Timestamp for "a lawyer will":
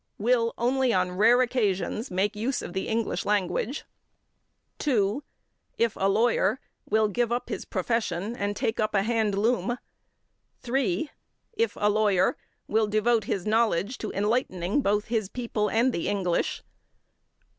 5.95-7.07, 11.79-12.87